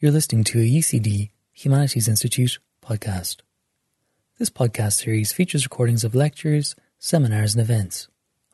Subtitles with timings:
[0.00, 3.38] You're listening to a UCD Humanities Institute podcast.
[4.38, 8.06] This podcast series features recordings of lectures, seminars, and events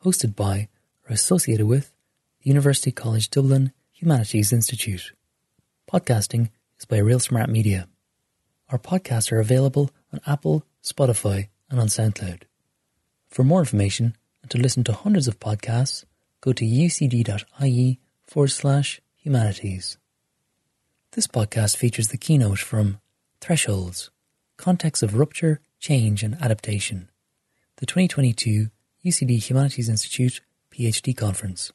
[0.03, 0.69] hosted by
[1.07, 1.93] or associated with
[2.41, 5.13] the University College Dublin Humanities Institute.
[5.87, 7.89] Podcasting is by Real Smart Media.
[8.69, 12.41] Our podcasts are available on Apple, Spotify, and on SoundCloud.
[13.29, 16.05] For more information and to listen to hundreds of podcasts,
[16.41, 19.99] go to ucd.ie forward slash humanities.
[21.15, 22.99] This podcast features the keynote from
[23.39, 24.09] Thresholds
[24.57, 27.07] Contexts of Rupture, Change and Adaptation,
[27.77, 28.67] the 2022
[29.05, 30.41] UCD Humanities Institute
[30.73, 31.71] PhD Conference.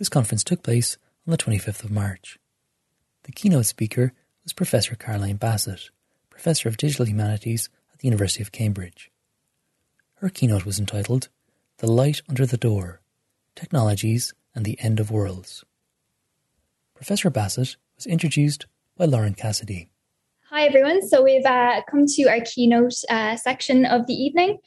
[0.00, 2.40] This conference took place on the 25th of March.
[3.22, 5.90] The keynote speaker was Professor Caroline Bassett,
[6.28, 9.12] Professor of Digital Humanities at the University of Cambridge.
[10.16, 11.28] Her keynote was entitled
[11.76, 13.02] The Light Under the Door
[13.54, 15.64] Technologies and the End of Worlds.
[16.96, 18.66] Professor Bassett was introduced
[18.96, 19.90] by Lauren Cassidy.
[20.50, 21.06] Hi, everyone.
[21.06, 24.58] So we've uh, come to our keynote uh, section of the evening.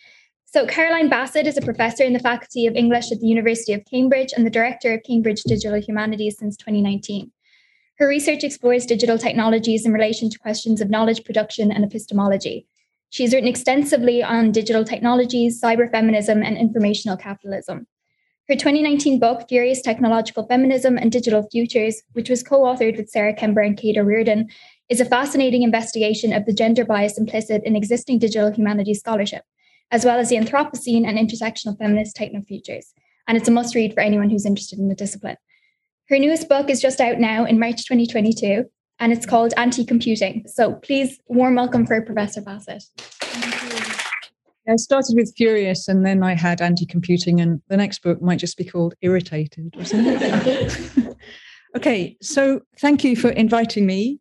[0.45, 3.85] So Caroline Bassett is a professor in the Faculty of English at the University of
[3.85, 7.31] Cambridge and the director of Cambridge Digital Humanities since 2019.
[7.99, 12.67] Her research explores digital technologies in relation to questions of knowledge production and epistemology.
[13.11, 17.87] She's written extensively on digital technologies, cyberfeminism, and informational capitalism.
[18.51, 23.33] Her 2019 book, Furious Technological Feminism and Digital Futures, which was co authored with Sarah
[23.33, 24.49] Kember and Kate O'Riordan,
[24.89, 29.43] is a fascinating investigation of the gender bias implicit in existing digital humanities scholarship,
[29.89, 32.93] as well as the Anthropocene and intersectional feminist techno futures.
[33.25, 35.37] And it's a must read for anyone who's interested in the discipline.
[36.09, 38.65] Her newest book is just out now in March 2022,
[38.99, 40.43] and it's called Anti Computing.
[40.47, 42.83] So please, warm welcome for Professor Bassett.
[44.67, 48.39] I started with Furious and then I had anti computing, and the next book might
[48.39, 51.15] just be called Irritated or something.
[51.75, 54.19] okay, so thank you for inviting me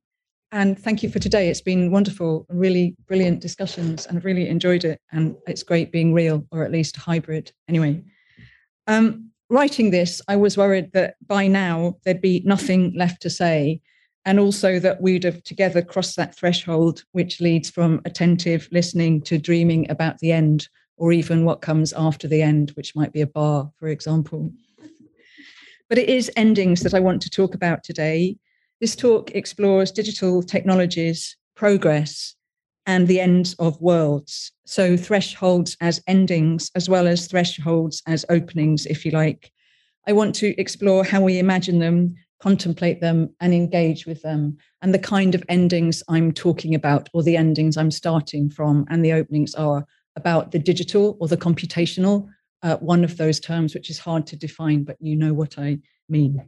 [0.53, 1.49] and thank you for today.
[1.49, 5.01] It's been wonderful, really brilliant discussions, and I've really enjoyed it.
[5.13, 7.53] And it's great being real or at least hybrid.
[7.69, 8.03] Anyway,
[8.87, 13.81] um, writing this, I was worried that by now there'd be nothing left to say
[14.25, 19.39] and also that we'd have together crossed that threshold which leads from attentive listening to
[19.39, 23.27] dreaming about the end or even what comes after the end which might be a
[23.27, 24.53] bar for example.
[25.89, 28.37] But it is endings that i want to talk about today.
[28.81, 32.35] This talk explores digital technologies progress
[32.87, 34.53] and the ends of worlds.
[34.65, 39.53] So thresholds as endings as well as thresholds as openings if you like.
[40.07, 44.57] I want to explore how we imagine them contemplate them and engage with them.
[44.83, 49.05] And the kind of endings i'm talking about or the endings i'm starting from and
[49.05, 49.87] the openings are
[50.17, 52.29] about the digital or the computational
[52.63, 55.79] uh, one of those terms which is hard to define but you know what i
[56.09, 56.43] mean.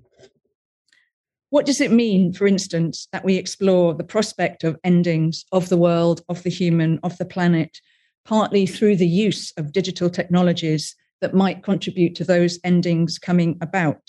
[1.51, 5.77] What does it mean for instance that we explore the prospect of endings of the
[5.77, 7.81] world of the human of the planet
[8.25, 14.03] partly through the use of digital technologies that might contribute to those endings coming about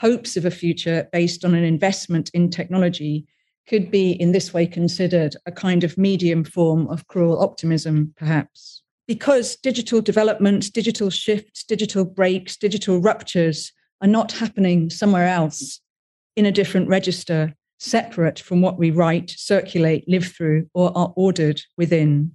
[0.00, 3.26] hopes of a future based on an investment in technology
[3.68, 8.82] could be in this way considered a kind of medium form of cruel optimism, perhaps.
[9.06, 15.80] Because digital development, digital shifts, digital breaks, digital ruptures are not happening somewhere else
[16.34, 21.60] in a different register, separate from what we write, circulate, live through, or are ordered
[21.76, 22.32] within.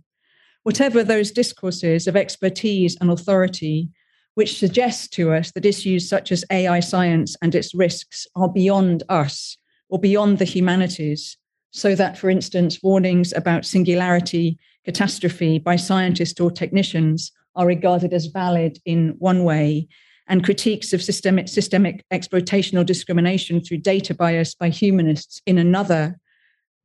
[0.64, 3.90] Whatever those discourses of expertise and authority
[4.36, 9.04] which suggests to us that issues such as AI science and its risks are beyond
[9.10, 9.58] us
[9.90, 11.38] or beyond the humanities.
[11.72, 18.28] So that, for instance, warnings about singularity, catastrophe by scientists or technicians are regarded as
[18.28, 19.88] valid in one way,
[20.28, 26.18] and critiques of systemic, systemic exploitation or discrimination through data bias by humanists in another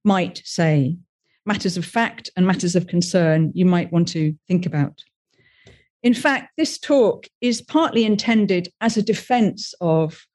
[0.05, 0.97] might say.
[1.47, 5.03] Matters of fact and matters of concern you might want to think about.
[6.03, 10.27] In fact, this talk is partly intended as a defense of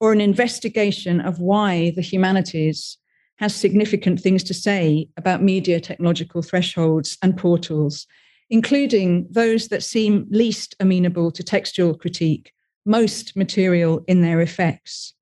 [0.00, 2.98] or an investigation of why the humanities
[3.36, 8.06] has significant things to say about media technological thresholds and portals,
[8.50, 12.52] including those that seem least amenable to textual critique,
[12.84, 15.14] most material in their effects.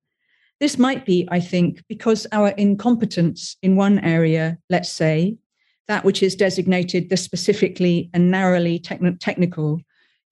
[0.59, 5.37] This might be, I think, because our incompetence in one area, let's say,
[5.87, 9.79] that which is designated the specifically and narrowly technical,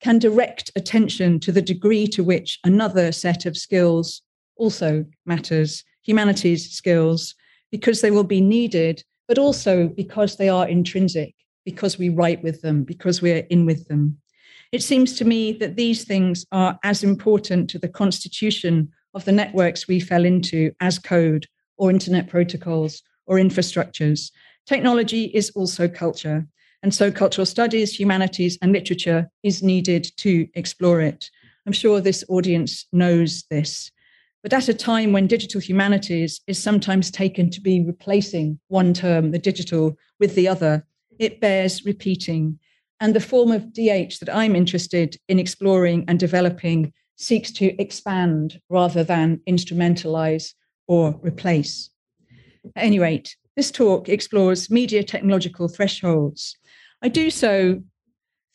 [0.01, 4.21] can direct attention to the degree to which another set of skills
[4.55, 7.35] also matters, humanities skills,
[7.71, 12.61] because they will be needed, but also because they are intrinsic, because we write with
[12.61, 14.17] them, because we're in with them.
[14.71, 19.31] It seems to me that these things are as important to the constitution of the
[19.31, 21.45] networks we fell into as code
[21.77, 24.31] or internet protocols or infrastructures.
[24.65, 26.47] Technology is also culture.
[26.83, 31.29] And so cultural studies, humanities, and literature is needed to explore it.
[31.65, 33.91] I'm sure this audience knows this.
[34.41, 39.31] But at a time when digital humanities is sometimes taken to be replacing one term,
[39.31, 40.85] the digital, with the other,
[41.19, 42.57] it bears repeating.
[42.99, 48.59] And the form of DH that I'm interested in exploring and developing seeks to expand
[48.69, 50.53] rather than instrumentalize
[50.87, 51.91] or replace.
[52.75, 56.55] At any rate, this talk explores media technological thresholds.
[57.01, 57.81] I do so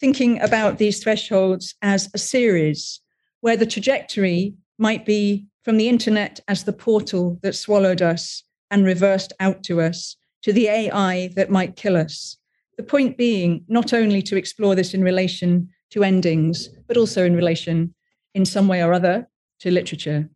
[0.01, 3.01] thinking about these thresholds as a series
[3.41, 8.85] where the trajectory might be from the internet as the portal that swallowed us and
[8.85, 12.37] reversed out to us to the AI that might kill us.
[12.77, 17.35] The point being not only to explore this in relation to endings, but also in
[17.35, 17.95] relation,
[18.35, 19.29] in some way or other,
[19.61, 20.29] to literature.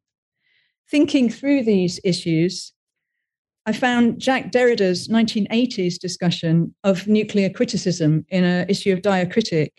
[0.91, 2.73] Thinking through these issues,
[3.71, 9.71] I found Jacques Derrida's 1980s discussion of nuclear criticism in an issue of Diacritic,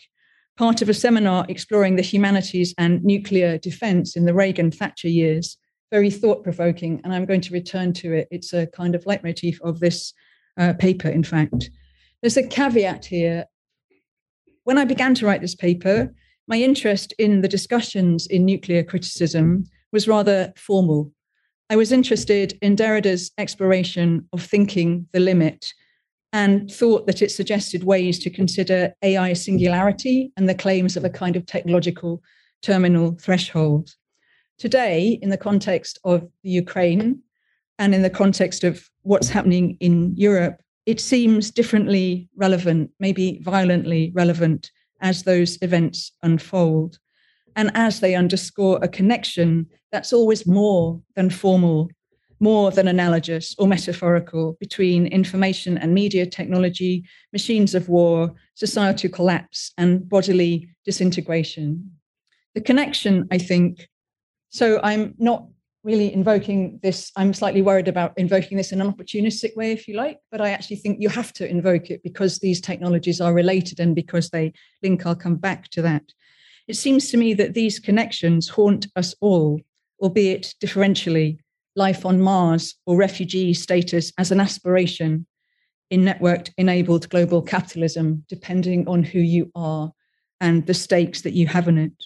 [0.55, 5.57] part of a seminar exploring the humanities and nuclear defense in the Reagan Thatcher years.
[5.91, 8.29] Very thought provoking, and I'm going to return to it.
[8.31, 10.13] It's a kind of leitmotif of this
[10.57, 11.69] uh, paper, in fact.
[12.21, 13.43] There's a caveat here.
[14.63, 16.15] When I began to write this paper,
[16.47, 21.11] my interest in the discussions in nuclear criticism was rather formal.
[21.71, 25.73] I was interested in Derrida's exploration of thinking the limit
[26.33, 31.09] and thought that it suggested ways to consider AI singularity and the claims of a
[31.09, 32.21] kind of technological
[32.62, 33.95] terminal threshold.
[34.57, 37.21] Today, in the context of the Ukraine
[37.79, 44.12] and in the context of what's happening in Europe, it seems differently relevant, maybe violently
[44.13, 47.00] relevant, as those events unfold.
[47.56, 51.89] And as they underscore a connection that's always more than formal
[52.42, 59.71] more than analogous or metaphorical between information and media technology, machines of war, societal collapse,
[59.77, 61.92] and bodily disintegration.
[62.56, 63.88] The connection, I think,
[64.50, 65.45] so I'm not
[65.83, 69.95] really invoking this, I'm slightly worried about invoking this in an opportunistic way, if you
[69.95, 73.80] like, but I actually think you have to invoke it because these technologies are related
[73.80, 74.51] and because they
[74.81, 75.06] link.
[75.06, 76.03] I'll come back to that.
[76.67, 79.61] It seems to me that these connections haunt us all,
[79.99, 81.37] albeit differentially
[81.75, 85.25] life on Mars or refugee status as an aspiration
[85.89, 89.91] in networked enabled global capitalism, depending on who you are
[90.39, 92.05] and the stakes that you have in it.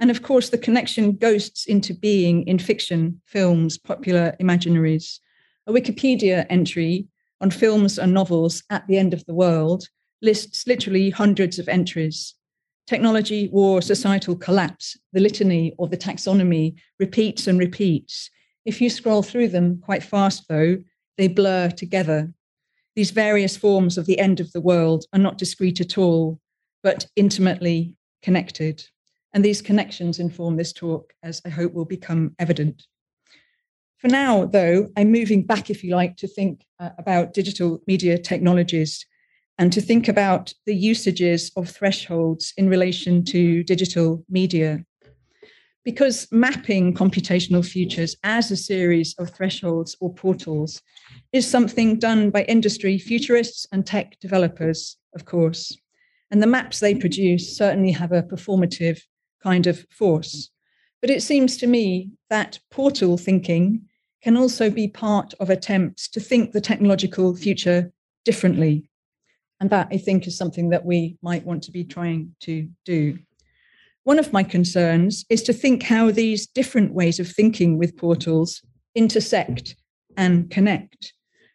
[0.00, 5.18] And of course, the connection ghosts into being in fiction, films, popular imaginaries.
[5.66, 7.06] A Wikipedia entry
[7.40, 9.88] on films and novels at the end of the world
[10.22, 12.34] lists literally hundreds of entries.
[12.90, 18.28] Technology, war, societal collapse, the litany or the taxonomy repeats and repeats
[18.64, 20.76] if you scroll through them quite fast, though,
[21.16, 22.34] they blur together.
[22.96, 26.40] These various forms of the end of the world are not discrete at all,
[26.82, 28.84] but intimately connected.
[29.32, 32.82] And these connections inform this talk, as I hope will become evident.
[33.98, 38.18] For now, though, I'm moving back, if you like, to think uh, about digital media
[38.18, 39.06] technologies
[39.60, 44.84] and to think about the usages of thresholds in relation to digital media
[45.84, 50.82] because mapping computational futures as a series of thresholds or portals
[51.32, 55.76] is something done by industry futurists and tech developers, of course.
[56.30, 59.00] And the maps they produce certainly have a performative
[59.42, 60.50] kind of force.
[61.00, 63.86] But it seems to me that portal thinking
[64.22, 67.90] can also be part of attempts to think the technological future
[68.24, 68.89] differently.
[69.60, 73.18] And that, I think, is something that we might want to be trying to do.
[74.04, 78.62] One of my concerns is to think how these different ways of thinking with portals
[78.94, 79.76] intersect
[80.16, 81.12] and connect.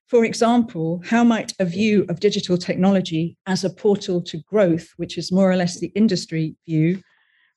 [0.07, 5.17] For example, how might a view of digital technology as a portal to growth, which
[5.17, 7.01] is more or less the industry view,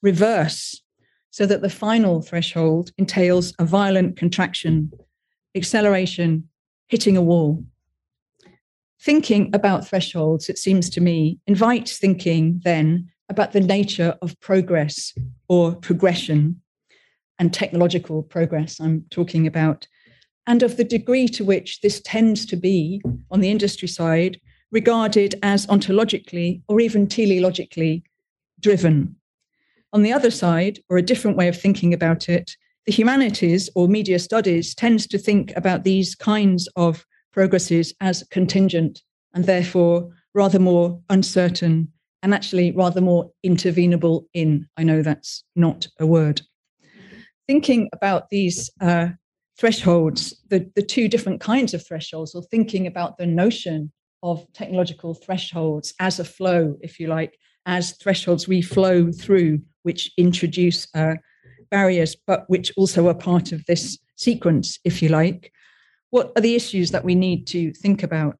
[0.02, 0.80] reverse
[1.30, 4.90] so that the final threshold entails a violent contraction,
[5.54, 6.48] acceleration,
[6.88, 7.62] hitting a wall?
[9.00, 15.12] Thinking about thresholds, it seems to me, invites thinking then about the nature of progress
[15.48, 16.60] or progression
[17.38, 19.86] and technological progress I'm talking about,
[20.46, 23.00] and of the degree to which this tends to be,
[23.30, 24.40] on the industry side,
[24.72, 28.02] regarded as ontologically or even teleologically
[28.60, 29.14] driven.
[29.92, 33.86] On the other side, or a different way of thinking about it, the humanities or
[33.86, 39.02] media studies tends to think about these kinds of progresses as contingent
[39.34, 41.92] and therefore rather more uncertain
[42.22, 44.68] and actually rather more intervenable in.
[44.76, 46.42] I know that's not a word.
[47.46, 49.08] Thinking about these uh,
[49.58, 53.92] thresholds, the, the two different kinds of thresholds, or thinking about the notion
[54.22, 60.10] of technological thresholds as a flow, if you like, as thresholds we flow through, which
[60.16, 61.14] introduce uh,
[61.70, 65.52] barriers, but which also are part of this sequence, if you like.
[66.10, 68.38] What are the issues that we need to think about?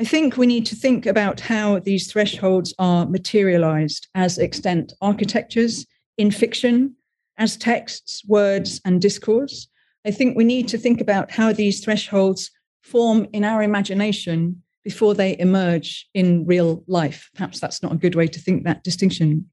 [0.00, 5.86] I think we need to think about how these thresholds are materialized as extent architectures
[6.18, 6.96] in fiction,
[7.38, 9.68] as texts, words, and discourse.
[10.04, 12.50] I think we need to think about how these thresholds
[12.82, 17.30] form in our imagination before they emerge in real life.
[17.34, 19.48] Perhaps that's not a good way to think that distinction.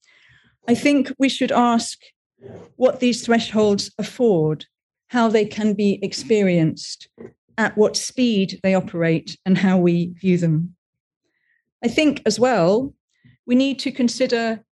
[0.68, 2.00] I think we should ask
[2.76, 4.66] what these thresholds afford,
[5.08, 7.10] how they can be experienced,
[7.62, 10.76] at what speed they operate, and how we view them.
[11.84, 12.96] I think as well,
[13.46, 14.64] we need to consider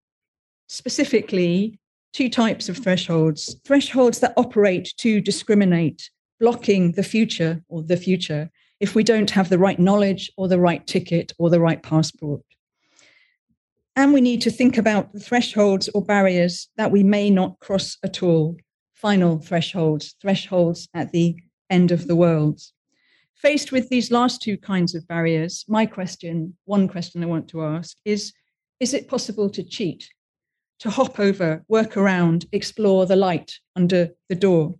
[0.67, 1.79] specifically
[2.13, 8.49] two types of thresholds thresholds that operate to discriminate, blocking the future or the future
[8.79, 12.41] if we don't have the right knowledge or the right ticket or the right passport.
[13.95, 17.97] And we need to think about the thresholds or barriers that we may not cross
[18.03, 18.57] at all,
[18.95, 21.35] final thresholds, thresholds at the
[21.69, 22.59] end of the world.
[23.39, 27.63] Faced with these last two kinds of barriers, my question, one question I want to
[27.63, 28.33] ask is
[28.81, 30.09] Is it possible to cheat,
[30.79, 34.75] to hop over, work around, explore the light under the door?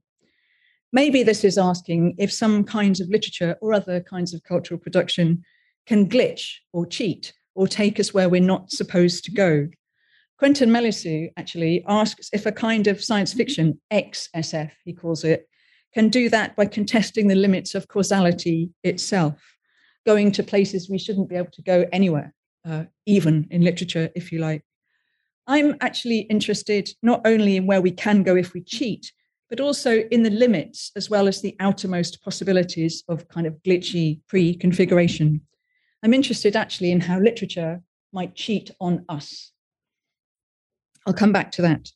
[0.92, 5.42] Maybe this is asking if some kinds of literature or other kinds of cultural production
[5.88, 9.70] can glitch or cheat or take us where we're not supposed to go.
[10.38, 15.49] Quentin Meillassoux actually asks if a kind of science fiction, XSF, he calls it,
[15.94, 19.40] can do that by contesting the limits of causality itself,
[20.06, 22.34] going to places we shouldn't be able to go anywhere,
[22.66, 24.64] uh, even in literature, if you like.
[25.48, 29.12] I'm actually interested not only in where we can go if we cheat,
[29.50, 34.22] but also in the limits as well as the outermost possibilities of kind of glitchy
[34.28, 35.42] pre configuration.
[36.04, 37.82] I'm interested actually in how literature
[38.14, 39.52] might cheat on us.
[41.06, 41.90] I'll come back to that.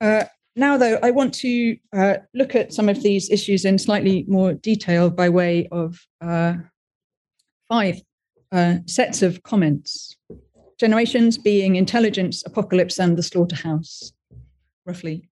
[0.00, 0.24] Uh,
[0.60, 4.52] now, though, I want to uh, look at some of these issues in slightly more
[4.52, 6.54] detail by way of uh,
[7.66, 8.00] five
[8.52, 10.16] uh, sets of comments.
[10.78, 14.12] Generations being intelligence, apocalypse, and the slaughterhouse,
[14.84, 15.30] roughly.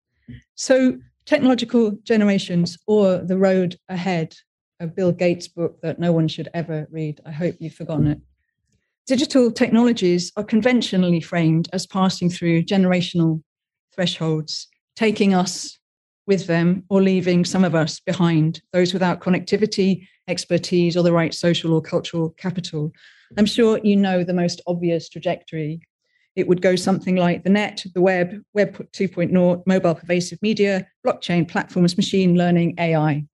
[0.56, 4.34] So, technological generations or the road ahead,
[4.80, 7.20] a Bill Gates book that no one should ever read.
[7.26, 8.22] I hope you've forgotten it.
[9.06, 13.42] Digital technologies are conventionally framed as passing through generational
[13.94, 15.78] thresholds, taking us
[16.26, 21.34] with them or leaving some of us behind, those without connectivity, expertise, or the right
[21.34, 22.92] social or cultural capital.
[23.38, 25.80] I'm sure you know the most obvious trajectory
[26.36, 31.48] it would go something like the net, the web, Web 2.0, mobile pervasive media, blockchain
[31.48, 33.26] platforms, machine learning, AI,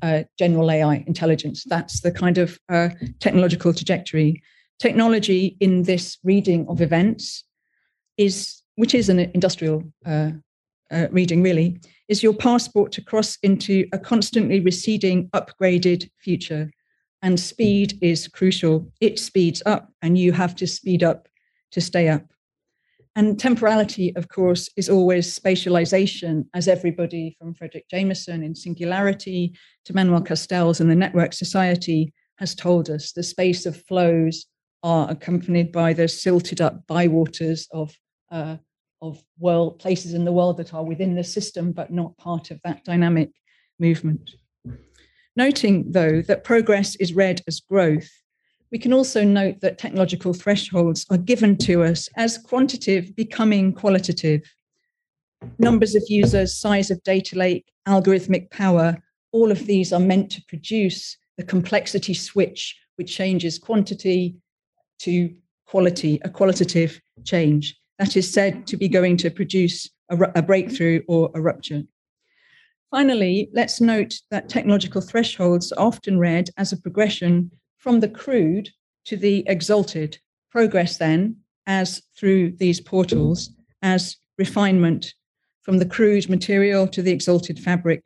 [0.00, 1.64] uh, general AI intelligence.
[1.64, 2.88] That's the kind of uh,
[3.20, 4.42] technological trajectory.
[4.78, 7.44] Technology in this reading of events
[8.16, 10.30] is, which is an industrial uh,
[10.90, 16.70] uh reading really, is your passport to cross into a constantly receding, upgraded future.
[17.22, 18.90] And speed is crucial.
[19.00, 21.28] It speeds up, and you have to speed up
[21.72, 22.24] to stay up.
[23.16, 29.54] And temporality, of course, is always spatialization, as everybody from Fredric Jameson in Singularity
[29.86, 33.10] to Manuel Castells in the Network Society has told us.
[33.10, 34.46] The space of flows
[34.84, 37.92] are accompanied by the silted up bywaters of,
[38.30, 38.58] uh,
[39.00, 42.60] of world places in the world that are within the system, but not part of
[42.64, 43.30] that dynamic
[43.78, 44.30] movement.
[45.36, 48.10] Noting, though, that progress is read as growth
[48.70, 54.42] we can also note that technological thresholds are given to us as quantitative becoming qualitative.
[55.58, 58.98] Numbers of users, size of data lake, algorithmic power,
[59.32, 64.36] all of these are meant to produce the complexity switch, which changes quantity
[65.00, 65.34] to
[65.66, 67.78] quality, a qualitative change.
[67.98, 71.82] That is said to be going to produce a, a breakthrough or a rupture.
[72.90, 78.70] Finally, let's note that technological thresholds are often read as a progression from the crude
[79.04, 80.18] to the exalted.
[80.50, 81.36] Progress, then,
[81.66, 83.50] as through these portals,
[83.82, 85.12] as refinement
[85.62, 88.02] from the crude material to the exalted fabric.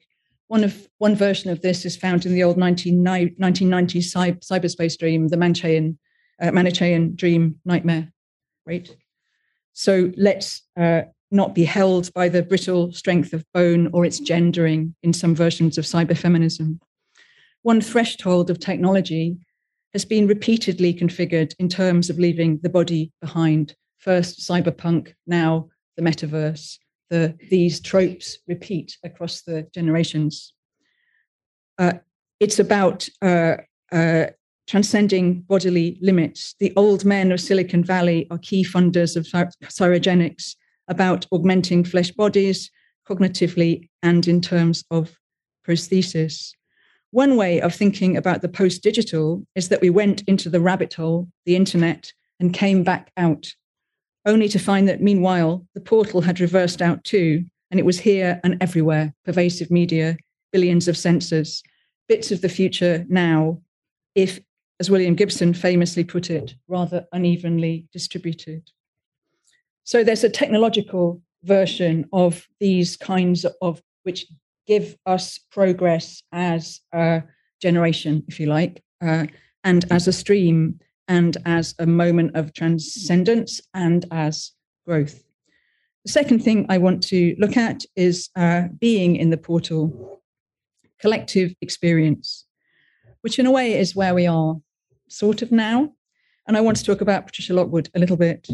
[0.48, 5.28] One of one version of this is found in the old 19, 1990s cyberspace dream,
[5.28, 5.98] the Manchaean,
[6.40, 8.12] uh, Manichaean dream nightmare,
[8.66, 8.94] right?
[9.72, 14.94] So let's uh, not be held by the brittle strength of bone or its gendering
[15.02, 16.78] in some versions of cyberfeminism.
[17.62, 19.36] One threshold of technology
[19.92, 23.74] has been repeatedly configured in terms of leaving the body behind.
[23.98, 26.78] First, cyberpunk, now the metaverse.
[27.10, 30.54] The, these tropes repeat across the generations.
[31.78, 31.92] uh,
[32.40, 33.56] it's about uh,
[33.92, 34.26] uh,
[34.72, 36.54] transcending bodily limits.
[36.58, 40.54] The old men of Silicon Valley are key funders of cryogenics
[40.88, 42.70] about augmenting flesh bodies
[43.06, 45.14] cognitively and in terms of
[45.68, 46.52] prosthesis.
[47.10, 50.94] One way of thinking about the post digital is that we went into the rabbit
[50.94, 52.10] hole, the internet,
[52.40, 53.52] and came back out,
[54.24, 58.40] only to find that meanwhile the portal had reversed out too, and it was here
[58.42, 60.16] and everywhere pervasive media,
[60.50, 61.60] billions of sensors,
[62.08, 63.60] bits of the future now,
[64.14, 64.40] if,
[64.82, 68.68] as William Gibson famously put it, rather unevenly distributed.
[69.84, 74.26] So there's a technological version of these kinds of which
[74.66, 77.22] give us progress as a
[77.60, 79.26] generation, if you like, uh,
[79.62, 84.50] and as a stream, and as a moment of transcendence, and as
[84.84, 85.22] growth.
[86.04, 90.20] The second thing I want to look at is uh, being in the portal,
[91.00, 92.46] collective experience,
[93.20, 94.56] which in a way is where we are
[95.12, 95.92] sort of now.
[96.46, 98.48] And I want to talk about Patricia Lockwood a little bit.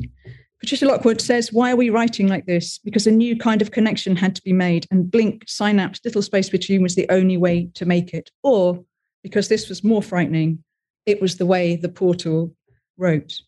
[0.61, 2.79] Patricia Lockwood says, Why are we writing like this?
[2.79, 6.51] Because a new kind of connection had to be made, and blink, synapse, little space
[6.51, 8.31] between was the only way to make it.
[8.43, 8.85] Or
[9.23, 10.63] because this was more frightening,
[11.07, 12.55] it was the way the portal
[12.97, 13.41] wrote.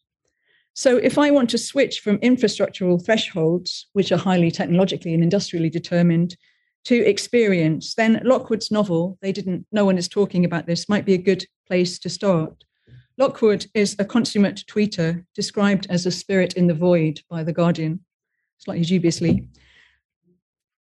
[0.74, 5.68] So if I want to switch from infrastructural thresholds, which are highly technologically and industrially
[5.68, 6.36] determined,
[6.84, 11.14] to experience, then Lockwood's novel, They Didn't, No One Is Talking About This, might be
[11.14, 12.64] a good place to start.
[13.20, 18.00] Lockwood is a consummate tweeter, described as a spirit in the void by The Guardian,
[18.56, 19.46] slightly dubiously.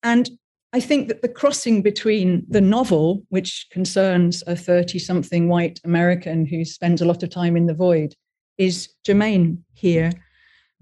[0.03, 0.29] And
[0.75, 6.45] I think that the crossing between the novel, which concerns a 30 something white American
[6.45, 8.15] who spends a lot of time in the void,
[8.59, 10.13] is germane here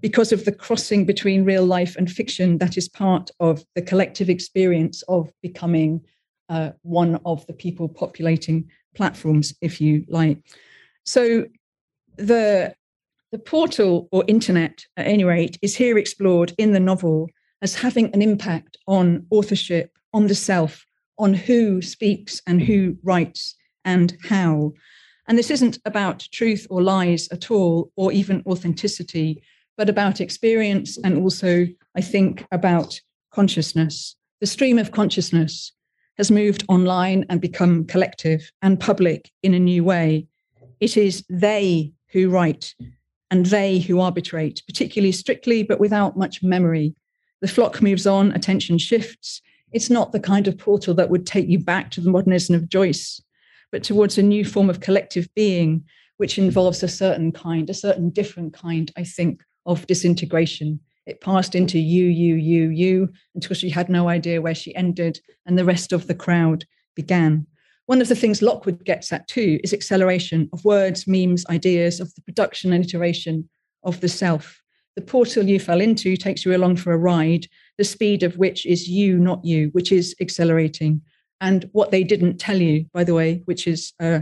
[0.01, 4.29] because of the crossing between real life and fiction that is part of the collective
[4.29, 6.01] experience of becoming
[6.49, 10.39] uh, one of the people populating platforms, if you like.
[11.07, 11.45] So
[12.17, 12.75] the
[13.31, 17.29] the portal or internet, at any rate, is here explored in the novel
[17.61, 20.85] as having an impact on authorship, on the self,
[21.17, 24.73] on who speaks and who writes and how.
[25.27, 29.41] And this isn't about truth or lies at all, or even authenticity,
[29.77, 32.99] but about experience and also, I think, about
[33.31, 34.15] consciousness.
[34.39, 35.71] The stream of consciousness
[36.17, 40.27] has moved online and become collective and public in a new way.
[40.79, 42.75] It is they who write
[43.29, 46.95] and they who arbitrate, particularly strictly, but without much memory.
[47.41, 49.41] The flock moves on, attention shifts.
[49.73, 52.69] It's not the kind of portal that would take you back to the modernism of
[52.69, 53.21] Joyce,
[53.71, 55.83] but towards a new form of collective being,
[56.17, 60.79] which involves a certain kind, a certain different kind, I think, of disintegration.
[61.05, 65.19] It passed into you, you, you, you, until she had no idea where she ended,
[65.45, 67.45] and the rest of the crowd began.
[67.87, 72.13] One of the things Lockwood gets at too is acceleration of words, memes, ideas, of
[72.15, 73.49] the production and iteration
[73.83, 74.61] of the self.
[74.97, 77.47] The portal you fell into takes you along for a ride,
[77.77, 81.01] the speed of which is you, not you, which is accelerating.
[81.39, 84.21] And what they didn't tell you, by the way, which is uh,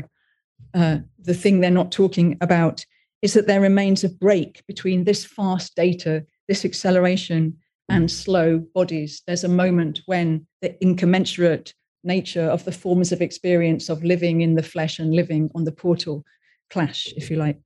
[0.76, 2.86] uh, the thing they're not talking about,
[3.24, 7.58] is that there remains a break between this fast data, this acceleration,
[7.90, 9.24] and slow bodies.
[9.26, 11.74] There's a moment when the incommensurate
[12.06, 15.72] nature of the forms of experience of living in the flesh and living on the
[15.72, 16.24] portal
[16.70, 17.60] clash, if you like.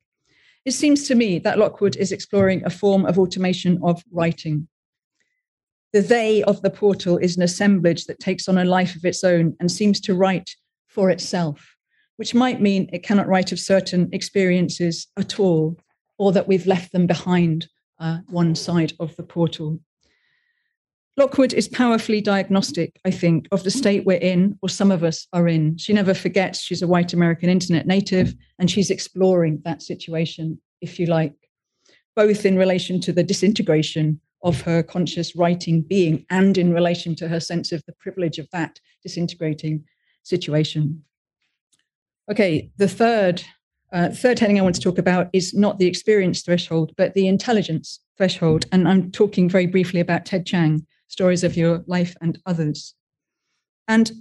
[0.66, 4.68] It seems to me that Lockwood is exploring a form of automation of writing.
[5.94, 9.24] The they of the portal is an assemblage that takes on a life of its
[9.24, 10.50] own and seems to write
[10.88, 11.76] for itself,
[12.18, 15.80] which might mean it cannot write of certain experiences at all,
[16.18, 17.68] or that we've left them behind
[18.00, 19.80] uh, one side of the portal.
[21.20, 25.28] Lockwood is powerfully diagnostic, I think, of the state we're in, or some of us
[25.34, 25.78] are in.
[25.78, 30.98] She never forgets she's a white American internet native, and she's exploring that situation, if
[30.98, 31.34] you like,
[32.16, 37.28] both in relation to the disintegration of her conscious writing being and in relation to
[37.28, 39.84] her sense of the privilege of that disintegrating
[40.24, 41.04] situation.
[42.32, 43.44] Okay, the third
[43.92, 47.28] uh, third heading I want to talk about is not the experience threshold, but the
[47.28, 48.68] intelligence threshold.
[48.72, 52.96] And I'm talking very briefly about Ted Chiang, stories of your life and others.
[53.88, 54.12] And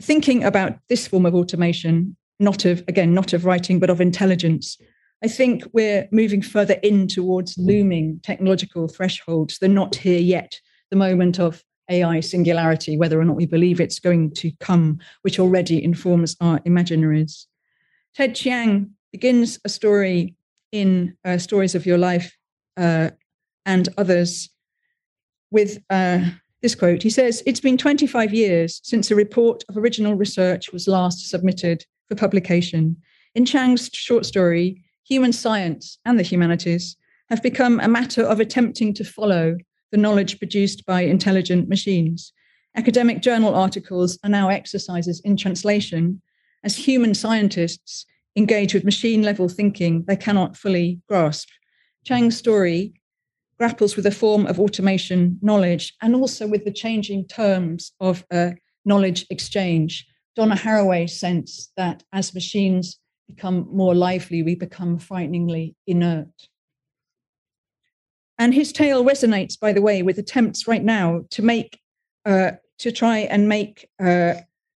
[0.00, 4.78] thinking about this form of automation, not of, again, not of writing, but of intelligence,
[5.24, 9.58] I think we're moving further in towards looming technological thresholds.
[9.58, 10.60] They're not here yet,
[10.90, 15.40] the moment of AI singularity, whether or not we believe it's going to come, which
[15.40, 17.46] already informs our imaginaries.
[18.14, 20.36] Ted Chiang begins a story
[20.70, 22.36] in uh, Stories of Your Life
[22.76, 23.10] uh,
[23.66, 24.50] and others
[25.50, 26.24] with uh,
[26.62, 27.02] this quote.
[27.02, 31.84] He says, It's been 25 years since a report of original research was last submitted
[32.08, 32.96] for publication.
[33.34, 36.96] In Chiang's short story, human science and the humanities
[37.30, 39.56] have become a matter of attempting to follow
[39.90, 42.32] the knowledge produced by intelligent machines.
[42.76, 46.20] Academic journal articles are now exercises in translation
[46.64, 48.06] as human scientists
[48.36, 51.48] engage with machine level thinking they cannot fully grasp.
[52.04, 52.94] Chiang's story
[53.58, 58.50] grapples with a form of automation knowledge and also with the changing terms of uh,
[58.84, 60.06] knowledge exchange.
[60.36, 66.28] Donna Haraway sense that as machines become more lively, we become frighteningly inert.
[68.38, 71.80] And his tale resonates, by the way, with attempts right now to make,
[72.24, 74.34] uh, to try and make, uh,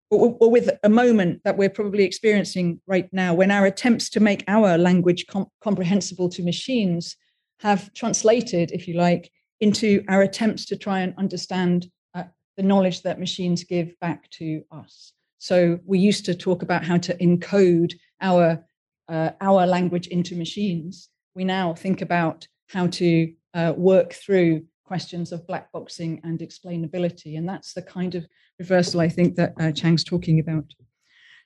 [0.09, 4.19] or, or, with a moment that we're probably experiencing right now, when our attempts to
[4.19, 7.15] make our language com- comprehensible to machines
[7.61, 12.23] have translated, if you like, into our attempts to try and understand uh,
[12.57, 15.13] the knowledge that machines give back to us.
[15.37, 18.63] So we used to talk about how to encode our
[19.09, 21.09] uh, our language into machines.
[21.35, 27.37] We now think about how to uh, work through questions of black boxing and explainability,
[27.37, 28.25] and that's the kind of
[28.59, 30.65] reversal I think that uh, Chiang's talking about.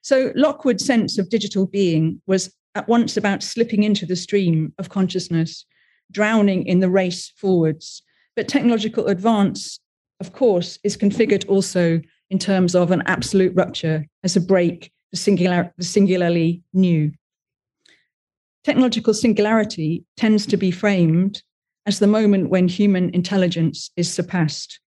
[0.02, 4.90] So Lockwood's sense of digital being was at once about slipping into the stream of
[4.90, 5.66] consciousness
[6.12, 8.02] drowning in the race forwards.
[8.36, 9.80] But technological advance,
[10.20, 15.18] of course, is configured also in terms of an absolute rupture as a break, the,
[15.18, 17.12] singular, the singularly new.
[18.64, 21.44] Technological singularity tends to be framed
[21.86, 24.80] as the moment when human intelligence is surpassed,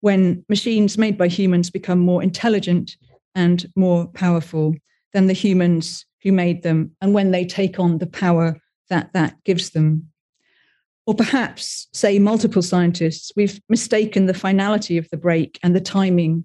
[0.00, 2.96] when machines made by humans become more intelligent
[3.34, 4.74] and more powerful
[5.12, 8.58] than the humans who made them, and when they take on the power
[8.88, 10.08] that that gives them
[11.06, 16.44] or perhaps, say, multiple scientists, we've mistaken the finality of the break and the timing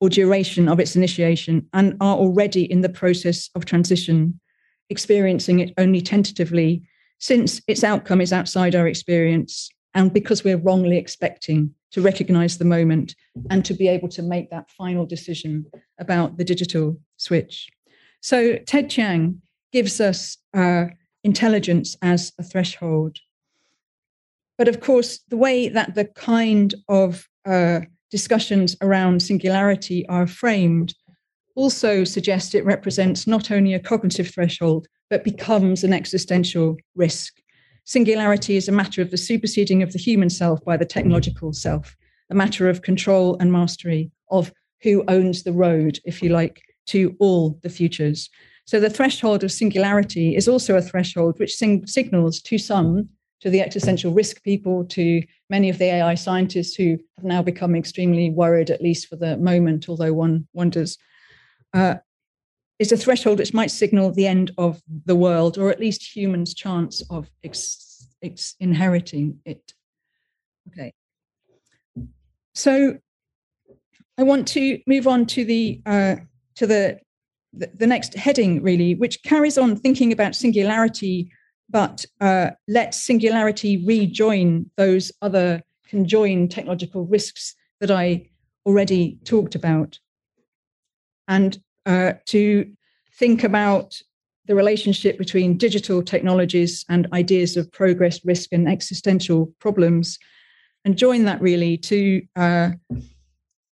[0.00, 4.40] or duration of its initiation and are already in the process of transition,
[4.88, 6.82] experiencing it only tentatively,
[7.18, 12.64] since its outcome is outside our experience, and because we're wrongly expecting to recognize the
[12.64, 13.16] moment
[13.50, 15.66] and to be able to make that final decision
[15.98, 17.68] about the digital switch.
[18.22, 20.86] So, Ted Chiang gives us uh,
[21.24, 23.18] intelligence as a threshold
[24.60, 30.94] but of course, the way that the kind of uh, discussions around singularity are framed
[31.56, 37.40] also suggests it represents not only a cognitive threshold, but becomes an existential risk.
[37.84, 41.96] Singularity is a matter of the superseding of the human self by the technological self,
[42.28, 47.16] a matter of control and mastery of who owns the road, if you like, to
[47.18, 48.28] all the futures.
[48.66, 53.08] So the threshold of singularity is also a threshold which sing- signals to some
[53.40, 57.74] to the existential risk people, to many of the AI scientists who have now become
[57.74, 60.98] extremely worried, at least for the moment, although one wonders,
[61.72, 61.94] uh,
[62.78, 66.54] is a threshold which might signal the end of the world, or at least humans'
[66.54, 69.72] chance of ex- ex- inheriting it.
[70.68, 70.92] Okay.
[72.54, 72.98] So
[74.18, 76.16] I want to move on to the uh,
[76.56, 76.98] to the,
[77.52, 81.30] the the next heading, really, which carries on thinking about singularity
[81.70, 88.28] but uh, let singularity rejoin those other conjoined technological risks that I
[88.66, 89.98] already talked about.
[91.28, 92.70] And uh, to
[93.14, 94.00] think about
[94.46, 100.18] the relationship between digital technologies and ideas of progress, risk, and existential problems,
[100.84, 102.70] and join that really to uh,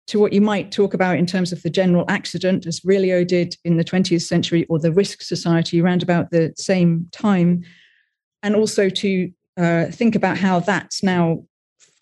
[0.08, 3.56] to what you might talk about in terms of the general accident, as Virilio did
[3.64, 7.64] in the 20th century, or the risk society around about the same time,
[8.44, 11.44] and also to uh, think about how that's now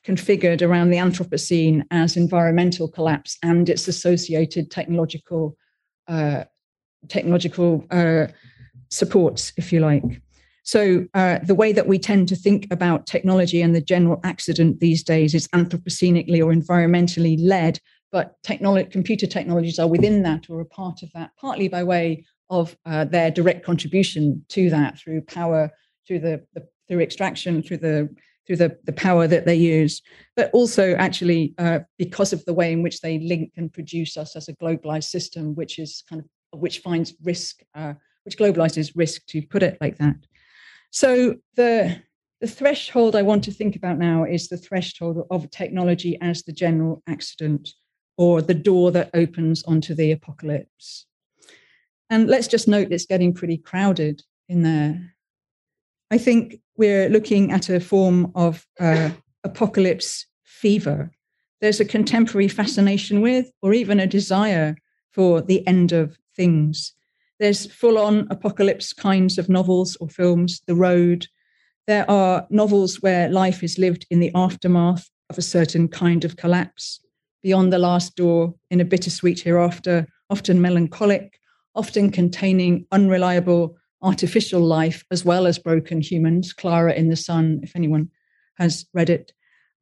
[0.06, 5.56] configured around the Anthropocene as environmental collapse and its associated technological
[6.08, 6.44] uh,
[7.08, 8.28] technological uh,
[8.90, 10.04] supports, if you like.
[10.64, 14.80] So uh, the way that we tend to think about technology and the general accident
[14.80, 17.80] these days is anthropocenically or environmentally led,
[18.12, 22.24] but technology, computer technologies are within that or a part of that, partly by way
[22.50, 25.72] of uh, their direct contribution to that through power
[26.08, 28.10] through the, the through extraction, through the
[28.48, 30.02] through the, the power that they use,
[30.36, 34.36] but also actually uh, because of the way in which they link and produce us
[34.36, 39.26] as a globalized system, which is kind of which finds risk, uh, which globalizes risk,
[39.28, 40.16] to put it like that.
[40.92, 42.02] So the
[42.42, 46.52] the threshold I want to think about now is the threshold of technology as the
[46.52, 47.70] general accident,
[48.18, 51.06] or the door that opens onto the apocalypse.
[52.10, 55.16] And let's just note it's getting pretty crowded in there.
[56.12, 59.10] I think we're looking at a form of uh,
[59.44, 61.12] apocalypse fever
[61.62, 64.76] there's a contemporary fascination with, or even a desire
[65.12, 66.94] for the end of things.
[67.40, 71.28] There's full on apocalypse kinds of novels or films, The Road.
[71.86, 76.36] There are novels where life is lived in the aftermath of a certain kind of
[76.36, 77.00] collapse,
[77.44, 81.40] beyond the last door, in a bittersweet hereafter, often melancholic,
[81.76, 86.54] often containing unreliable artificial life as well as broken humans.
[86.54, 88.10] Klara in the Sun, if anyone
[88.58, 89.34] has read it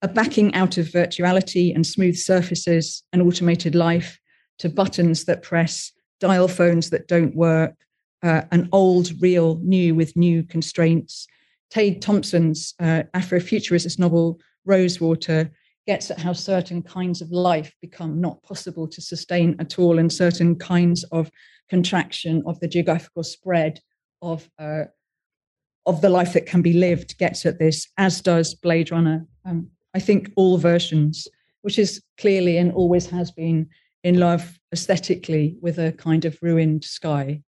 [0.01, 4.19] a backing out of virtuality and smooth surfaces and automated life
[4.59, 7.73] to buttons that press, dial phones that don't work,
[8.23, 11.27] uh, an old, real, new with new constraints.
[11.73, 15.51] Tade Thompson's uh, Afrofuturist novel, Rosewater,
[15.85, 20.11] gets at how certain kinds of life become not possible to sustain at all, and
[20.11, 21.31] certain kinds of
[21.69, 23.79] contraction of the geographical spread
[24.21, 24.85] of uh,
[25.85, 29.25] of the life that can be lived gets at this, as does Blade Runner.
[29.45, 31.27] Um, I think all versions,
[31.61, 33.67] which is clearly and always has been
[34.03, 37.41] in love aesthetically with a kind of ruined sky.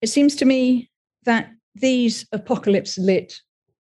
[0.00, 0.90] It seems to me
[1.24, 3.40] that these apocalypse lit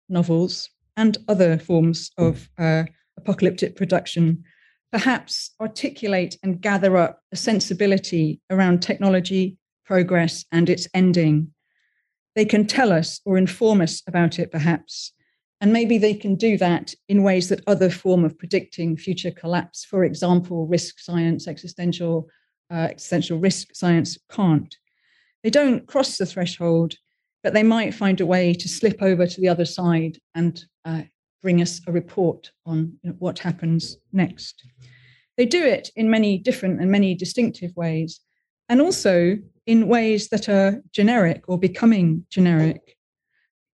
[0.09, 2.85] novels and other forms of uh,
[3.17, 4.45] apocalyptic production
[4.93, 11.53] perhaps articulate and gather up a sensibility around technology, progress, and its ending.
[12.35, 15.13] They can tell us or inform us about it, perhaps,
[15.63, 19.85] and maybe they can do that in ways that other form of predicting future collapse,
[19.85, 22.29] for example, risk science, existential,
[22.69, 24.75] uh, existential risk science can't.
[25.45, 26.95] They don't cross the threshold,
[27.45, 31.03] but they might find a way to slip over to the other side and uh,
[31.43, 34.65] bring us a report on you know, what happens next.
[35.37, 38.19] They do it in many different and many distinctive ways,
[38.69, 42.97] and also in ways that are generic or becoming generic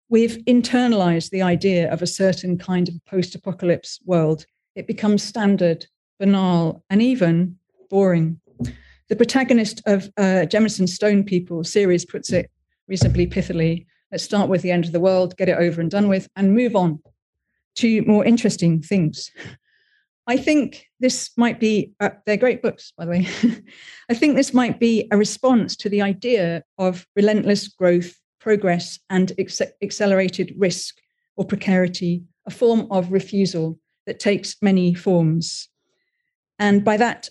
[0.09, 4.47] we've internalized the idea of a certain kind of post apocalypse world.
[4.75, 5.87] It becomes standard,
[6.19, 7.57] banal, and even
[7.91, 8.41] boring.
[9.09, 12.51] The protagonist of uh, Jemisin Stone People series puts it
[12.87, 16.09] reasonably pithily let's start with the end of the world, get it over and done
[16.09, 16.99] with, and move on
[17.77, 19.31] to more interesting things.
[20.29, 23.27] I think this might be, uh, they're great books, by the way.
[24.11, 29.33] I think this might be a response to the idea of relentless growth progress and
[29.39, 30.97] ex- accelerated risk
[31.37, 35.69] or precarity, a form of refusal that takes many forms.
[36.59, 37.31] And by that,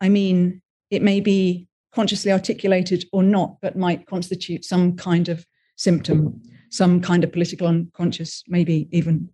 [0.00, 5.44] I mean it may be consciously articulated or not, but might constitute some kind of
[5.76, 9.28] symptom, some kind of political unconscious, maybe even.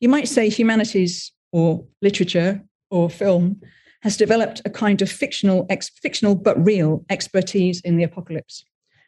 [0.00, 3.60] You might say humanities or literature or film
[4.02, 8.64] has developed a kind of fictional, ex- fictional but real expertise in the apocalypse.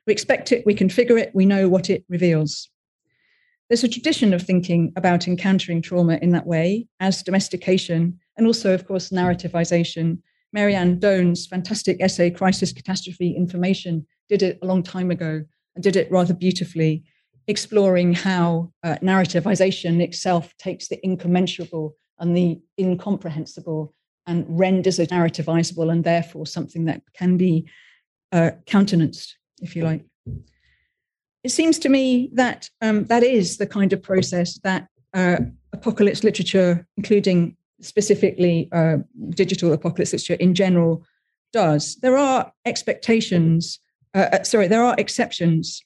[0.06, 2.70] We expect it, we configure it, we know what it reveals.
[3.68, 8.72] There's a tradition of thinking about encountering trauma in that way as domestication and also,
[8.72, 10.18] of course, narrativization.
[10.52, 15.42] Mary Ann Doane's fantastic essay, Crisis Catastrophe Information, did it a long time ago
[15.74, 17.02] and did it rather beautifully,
[17.48, 23.94] exploring how uh, narrativization itself takes the incommensurable and the incomprehensible
[24.26, 27.68] and renders it narrativizable and therefore something that can be
[28.32, 30.04] uh, countenanced if you like.
[31.44, 35.38] It seems to me that um, that is the kind of process that uh,
[35.72, 38.98] apocalypse literature, including specifically uh,
[39.30, 41.04] digital apocalypse literature in general,
[41.52, 41.96] does.
[41.96, 43.78] There are expectations,
[44.14, 45.82] uh, uh sorry, there are exceptions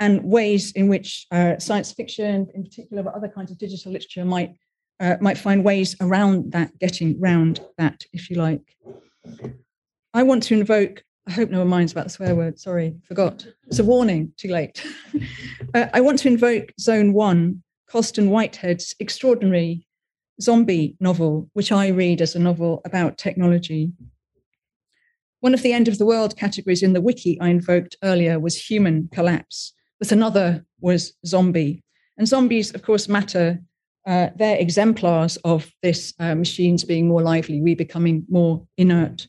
[0.00, 4.24] and ways in which uh, science fiction, in particular, but other kinds of digital literature
[4.24, 4.54] might
[5.00, 8.76] uh, might find ways around that, getting round that, if you like.
[10.12, 12.58] I want to invoke I hope no one minds about the swear word.
[12.58, 13.46] Sorry, forgot.
[13.66, 14.84] It's a warning, too late.
[15.74, 19.86] uh, I want to invoke Zone One, Colson Whitehead's extraordinary
[20.42, 23.92] zombie novel, which I read as a novel about technology.
[25.40, 28.60] One of the end of the world categories in the wiki I invoked earlier was
[28.60, 31.82] human collapse, but another was zombie.
[32.18, 33.60] And zombies, of course, matter.
[34.06, 39.26] Uh, they're exemplars of this uh, machines being more lively, we becoming more inert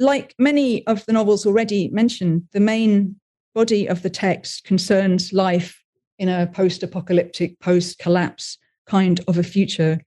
[0.00, 3.16] like many of the novels already mentioned, the main
[3.54, 5.84] body of the text concerns life
[6.18, 10.00] in a post apocalyptic, post collapse kind of a future.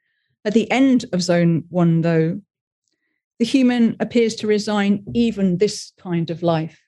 [0.46, 2.42] At the end of Zone One, though,
[3.38, 6.82] the human appears to resign even this kind of life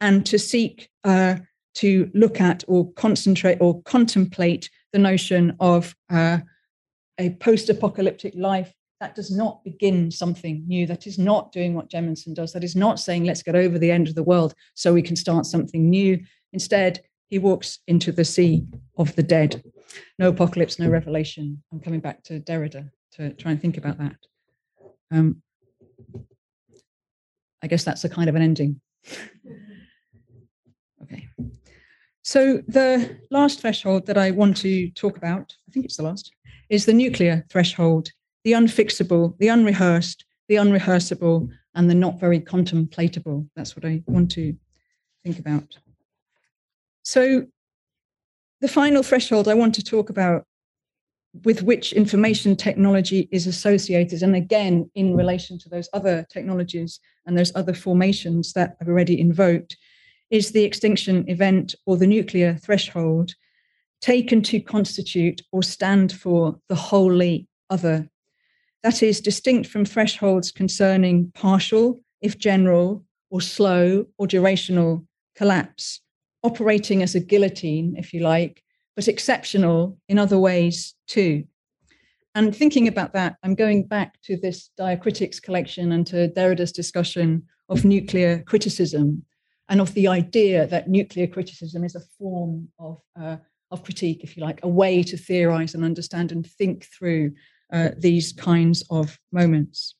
[0.00, 1.36] and to seek uh,
[1.74, 6.38] to look at or concentrate or contemplate the notion of uh,
[7.18, 10.86] a post apocalyptic life that does not begin something new.
[10.86, 12.52] That is not doing what Jemisin does.
[12.52, 15.16] That is not saying, let's get over the end of the world so we can
[15.16, 16.20] start something new.
[16.52, 18.64] Instead, he walks into the sea
[18.96, 19.62] of the dead.
[20.18, 21.62] no apocalypse, no revelation.
[21.72, 24.16] I'm coming back to Derrida to try and think about that.
[25.10, 25.42] Um,
[27.62, 28.80] I guess that's a kind of an ending.
[31.02, 31.28] okay.
[32.22, 36.32] So the last threshold that I want to talk about, I think it's the last,
[36.70, 38.10] is the nuclear threshold,
[38.44, 43.48] the unfixable, the unrehearsed, the unrehearsable, and the not very contemplatable.
[43.56, 44.54] That's what I want to
[45.24, 45.76] think about.
[47.02, 47.46] So
[48.60, 50.46] the final threshold I want to talk about
[51.44, 57.36] with which information technology is associated, and again, in relation to those other technologies and
[57.36, 59.76] those other formations that I've already invoked,
[60.32, 63.34] is the extinction event or the nuclear threshold
[64.00, 68.08] taken to constitute or stand for the wholly other.
[68.82, 76.00] That is distinct from thresholds concerning partial, if general, or slow or durational collapse,
[76.42, 78.64] operating as a guillotine, if you like,
[78.96, 81.44] but exceptional in other ways too.
[82.34, 87.42] And thinking about that, I'm going back to this diacritics collection and to Derrida's discussion
[87.68, 89.26] of nuclear criticism
[89.72, 93.38] and of the idea that nuclear criticism is a form of, uh,
[93.70, 97.32] of critique, if you like, a way to theorize and understand and think through
[97.72, 99.94] uh, these kinds of moments.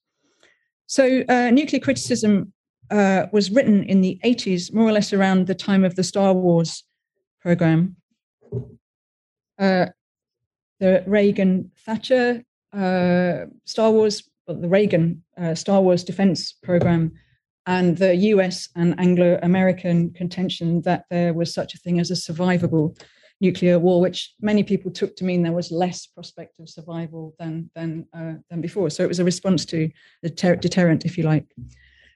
[0.89, 2.53] So, uh, nuclear criticism
[2.91, 6.35] uh, was written in the 80s, more or less around the time of the Star
[6.35, 6.85] Wars
[7.41, 7.97] program
[9.59, 9.87] uh,
[10.81, 15.23] the Reagan Thatcher uh, Star Wars, well, the Reagan
[15.55, 17.13] Star Wars defense program,
[17.67, 22.15] and the US and Anglo American contention that there was such a thing as a
[22.15, 22.99] survivable
[23.41, 27.71] nuclear war, which many people took to mean there was less prospect of survival than,
[27.75, 28.89] than, uh, than before.
[28.89, 29.91] So it was a response to
[30.23, 31.47] the ter- deterrent, if you like.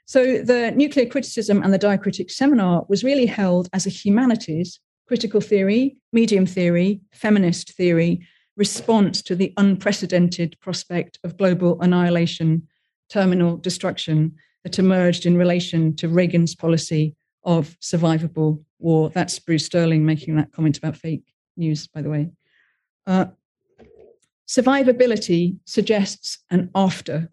[0.06, 5.40] So the nuclear criticism and the diacritic seminar was really held as a humanities critical
[5.40, 12.66] theory, medium theory, feminist theory, response to the unprecedented prospect of global annihilation,
[13.08, 14.34] terminal destruction
[14.66, 19.10] that emerged in relation to Reagan's policy of survivable war.
[19.10, 21.22] That's Bruce Sterling making that comment about fake
[21.56, 22.30] news, by the way.
[23.06, 23.26] Uh,
[24.48, 27.30] survivability suggests an after,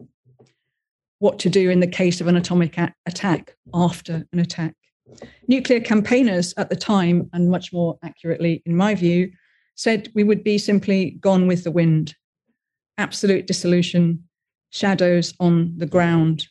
[1.18, 4.76] what to do in the case of an atomic a- attack after an attack.
[5.48, 9.32] Nuclear campaigners at the time, and much more accurately, in my view,
[9.74, 12.14] said we would be simply gone with the wind.
[12.96, 14.22] Absolute dissolution,
[14.70, 16.46] shadows on the ground,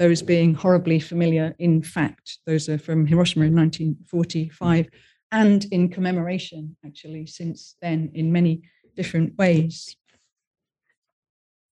[0.00, 1.54] those being horribly familiar.
[1.58, 4.88] In fact, those are from Hiroshima in 1945
[5.30, 8.62] and in commemoration, actually, since then, in many
[8.96, 9.94] different ways.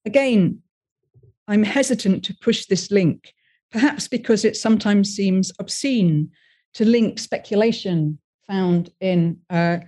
[0.05, 0.61] Again,
[1.49, 3.33] I'm hesitant to push this link
[3.71, 6.31] perhaps because it sometimes seems obscene
[6.75, 9.79] to link speculation found in uh,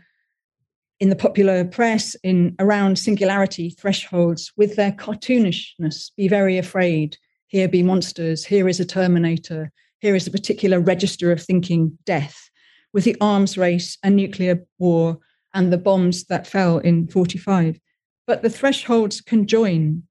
[0.99, 6.11] in the popular press in around singularity thresholds with their cartoonishness.
[6.17, 7.17] Be very afraid.
[7.51, 8.45] Here be monsters.
[8.45, 9.71] Here is a Terminator.
[10.01, 12.51] Here is a particular register of thinking death,
[12.93, 15.19] with the arms race and nuclear war
[15.53, 17.79] and the bombs that fell in 45.
[18.27, 20.03] But the thresholds can join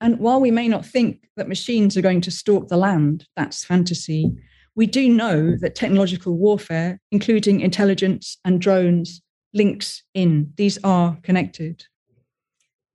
[0.00, 3.64] and while we may not think that machines are going to stalk the land, that's
[3.64, 4.32] fantasy,
[4.74, 9.20] we do know that technological warfare, including intelligence and drones,
[9.52, 10.52] links in.
[10.56, 11.84] These are connected.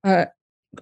[0.02, 0.26] Uh,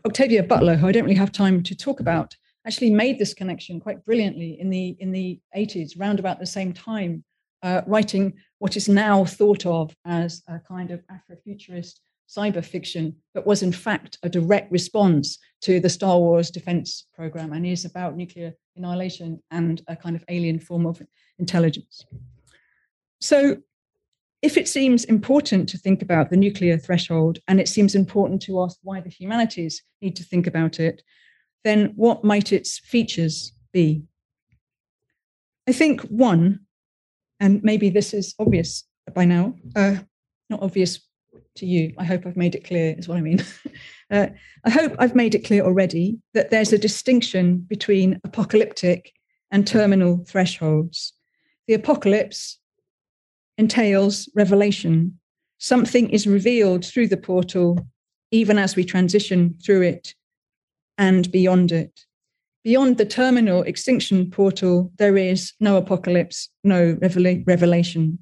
[0.07, 2.37] Octavia Butler, who I don't really have time to talk about,
[2.67, 6.73] actually made this connection quite brilliantly in the in the 80s, round about the same
[6.73, 7.25] time,
[7.63, 13.47] uh, writing what is now thought of as a kind of Afrofuturist cyber fiction, but
[13.47, 18.17] was in fact a direct response to the Star Wars defense program and is about
[18.17, 21.03] nuclear annihilation and a kind of alien form of
[21.39, 22.05] intelligence.
[23.21, 23.59] So,
[24.43, 28.61] if it seems important to think about the nuclear threshold and it seems important to
[28.63, 31.03] ask why the humanities need to think about it,
[31.65, 34.05] then what might its features be?
[35.67, 36.61] I think one,
[37.41, 39.97] and maybe this is obvious by now, uh,
[40.51, 41.01] not obvious
[41.57, 41.95] to you.
[41.99, 43.43] I hope I've made it clear, is what I mean.
[44.11, 44.27] uh,
[44.65, 49.13] I hope I've made it clear already that there's a distinction between apocalyptic
[49.51, 51.15] and terminal thresholds.
[51.67, 52.59] The apocalypse
[53.57, 55.19] entails revelation.
[55.59, 57.87] Something is revealed through the portal,
[58.31, 60.15] even as we transition through it
[60.99, 62.01] and beyond it.
[62.63, 68.19] Beyond the terminal extinction portal, there is no apocalypse, no revela- revelation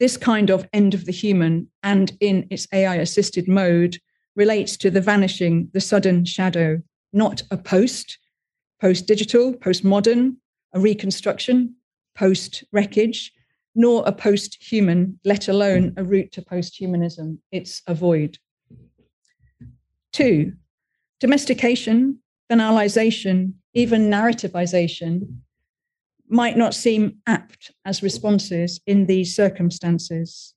[0.00, 3.98] this kind of end of the human and in its AI assisted mode
[4.34, 6.82] relates to the vanishing, the sudden shadow,
[7.12, 8.18] not a post,
[8.80, 10.38] post digital, post modern,
[10.72, 11.74] a reconstruction,
[12.16, 13.30] post wreckage,
[13.74, 17.38] nor a post human, let alone a route to post humanism.
[17.52, 18.38] It's a void.
[20.12, 20.54] Two,
[21.20, 22.18] domestication,
[22.50, 25.36] banalization, even narrativization
[26.28, 30.54] might not seem apt as responses in these circumstances.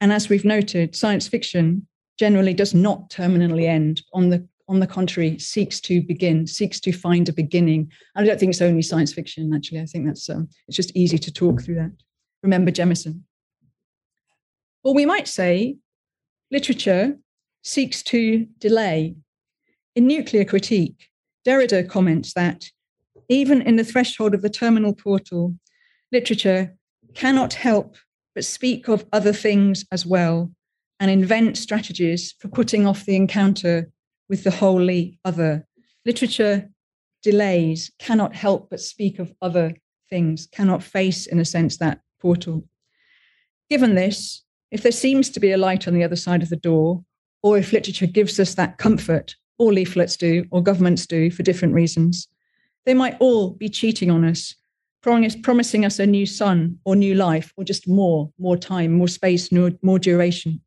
[0.00, 1.86] And as we've noted, science fiction
[2.18, 4.02] generally does not terminally end.
[4.12, 7.90] On the on the contrary, seeks to begin, seeks to find a beginning.
[8.14, 9.52] I don't think it's only science fiction.
[9.52, 11.90] Actually, I think that's um, it's just easy to talk through that.
[12.44, 13.22] Remember Jemisin.
[14.84, 15.76] Or we might say,
[16.50, 17.18] literature
[17.62, 19.16] seeks to delay.
[19.96, 21.08] In nuclear critique,
[21.44, 22.66] Derrida comments that
[23.28, 25.54] even in the threshold of the terminal portal,
[26.12, 26.76] literature
[27.14, 27.96] cannot help
[28.34, 30.52] but speak of other things as well
[31.00, 33.90] and invent strategies for putting off the encounter
[34.28, 35.66] with the wholly other.
[36.04, 36.70] Literature
[37.22, 39.74] delays, cannot help but speak of other
[40.08, 42.64] things, cannot face, in a sense, that portal.
[43.68, 46.56] Given this, if there seems to be a light on the other side of the
[46.56, 47.04] door,
[47.42, 51.74] or if literature gives us that comfort, or leaflets do, or governments do for different
[51.74, 52.26] reasons,
[52.84, 54.56] they might all be cheating on us,
[55.02, 59.52] promising us a new sun or new life, or just more, more time, more space,
[59.52, 60.60] more, duration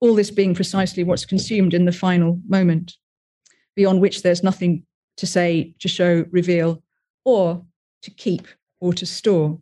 [0.00, 2.96] all this being precisely what's consumed in the final moment,
[3.76, 4.84] beyond which there's nothing
[5.18, 6.82] to say, to show, reveal,
[7.24, 7.64] or
[8.02, 8.48] to keep
[8.80, 9.58] or to store.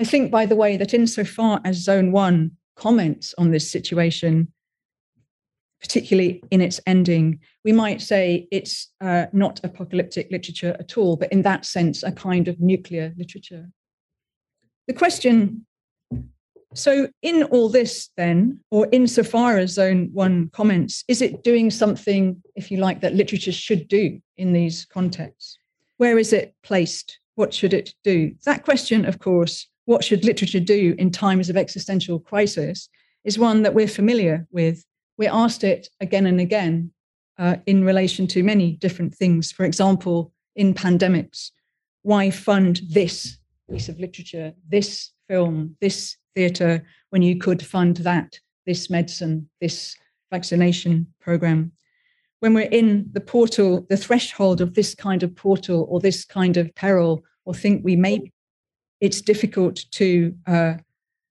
[0.00, 4.52] I think, by the way, that insofar as Zone One comments on this situation,
[5.80, 11.32] particularly in its ending, we might say it's uh, not apocalyptic literature at all, but
[11.32, 13.68] in that sense, a kind of nuclear literature.
[14.86, 15.66] The question
[16.76, 22.42] so, in all this, then, or insofar as Zone One comments, is it doing something,
[22.54, 25.58] if you like, that literature should do in these contexts?
[25.96, 27.18] Where is it placed?
[27.34, 28.34] What should it do?
[28.44, 32.88] That question, of course, what should literature do in times of existential crisis,
[33.24, 34.84] is one that we're familiar with.
[35.18, 36.90] We're asked it again and again
[37.38, 39.52] uh, in relation to many different things.
[39.52, 41.50] For example, in pandemics,
[42.02, 43.38] why fund this
[43.70, 49.96] piece of literature, this film, this theatre when you could fund that, this medicine, this
[50.30, 51.72] vaccination program.
[52.40, 56.56] When we're in the portal, the threshold of this kind of portal or this kind
[56.56, 58.30] of peril, or think we may,
[59.00, 60.74] it's difficult to uh,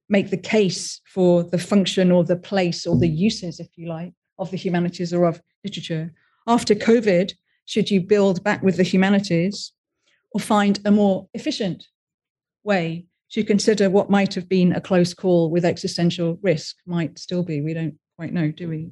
[0.09, 4.13] make the case for the function or the place or the uses, if you like,
[4.37, 6.13] of the humanities or of literature.
[6.47, 7.33] After COVID,
[7.65, 9.71] should you build back with the humanities
[10.31, 11.87] or find a more efficient
[12.63, 17.43] way to consider what might have been a close call with existential risk might still
[17.43, 17.61] be.
[17.61, 18.91] We don't quite know, do we?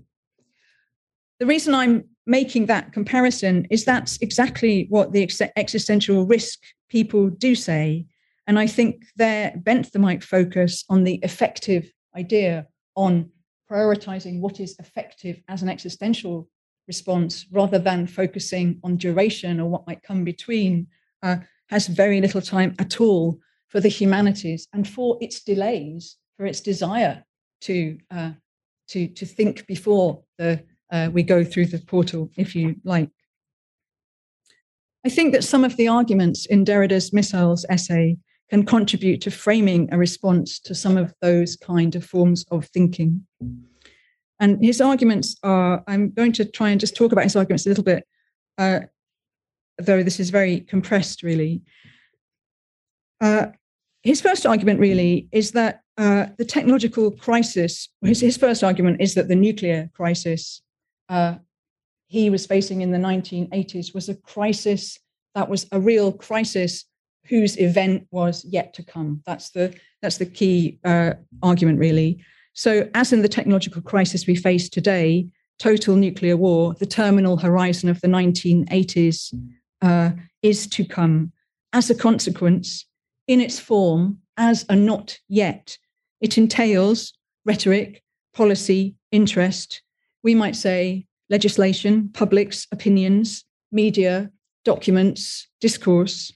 [1.39, 6.59] The reason I'm making that comparison is that's exactly what the ex- existential risk
[6.89, 8.05] people do say.
[8.47, 13.29] And I think their Benthamite focus on the effective idea, on
[13.71, 16.49] prioritizing what is effective as an existential
[16.87, 20.87] response rather than focusing on duration or what might come between,
[21.21, 21.37] uh,
[21.69, 23.39] has very little time at all
[23.69, 27.23] for the humanities and for its delays, for its desire
[27.61, 28.31] to uh,
[28.89, 33.09] to to think before the uh, we go through the portal, if you like.
[35.05, 38.17] I think that some of the arguments in Derrida's Missiles essay
[38.53, 43.25] can contribute to framing a response to some of those kind of forms of thinking.
[44.39, 47.69] And his arguments are, I'm going to try and just talk about his arguments a
[47.69, 48.05] little bit,
[48.59, 48.81] uh,
[49.79, 51.63] though this is very compressed, really.
[53.19, 53.47] Uh,
[54.03, 59.15] his first argument really is that uh, the technological crisis, his, his first argument is
[59.15, 60.61] that the nuclear crisis
[61.09, 61.37] uh,
[62.05, 64.99] he was facing in the 1980s was a crisis
[65.33, 66.85] that was a real crisis
[67.27, 69.21] whose event was yet to come.
[69.25, 72.23] That's the, that's the key uh, argument, really.
[72.53, 75.27] So, as in the technological crisis we face today,
[75.59, 79.33] total nuclear war, the terminal horizon of the 1980s
[79.81, 80.11] uh,
[80.41, 81.31] is to come.
[81.71, 82.85] As a consequence,
[83.27, 85.77] in its form as a not yet.
[86.21, 87.13] It entails
[87.45, 88.03] rhetoric,
[88.33, 89.81] policy, interest,
[90.23, 94.31] we might say legislation, publics, opinions, media,
[94.63, 96.31] documents, discourse.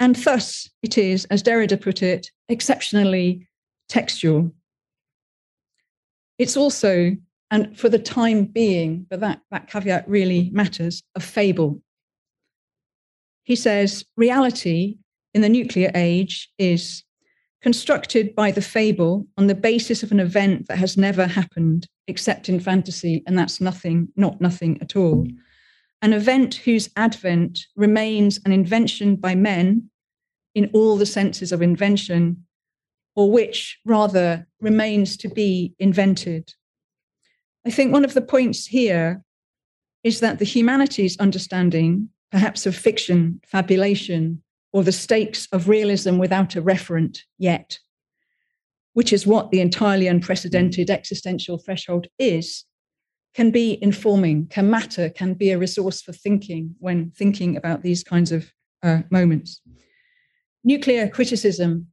[0.00, 3.48] And thus it is, as Derrida put it, exceptionally
[3.88, 4.52] textual.
[6.38, 7.16] It's also,
[7.50, 11.82] and for the time being, but that, that caveat really matters, a fable.
[13.42, 14.98] He says reality
[15.34, 17.02] in the nuclear age is
[17.60, 22.48] constructed by the fable on the basis of an event that has never happened except
[22.48, 25.26] in fantasy, and that's nothing, not nothing at all.
[26.00, 29.90] An event whose advent remains an invention by men
[30.54, 32.44] in all the senses of invention,
[33.16, 36.54] or which rather remains to be invented.
[37.66, 39.24] I think one of the points here
[40.04, 44.42] is that the humanities understanding, perhaps of fiction, fabulation,
[44.72, 47.78] or the stakes of realism without a referent yet,
[48.92, 52.64] which is what the entirely unprecedented existential threshold is,
[53.38, 58.02] can be informing, can matter, can be a resource for thinking when thinking about these
[58.02, 59.60] kinds of uh, moments.
[60.64, 61.86] Nuclear criticism,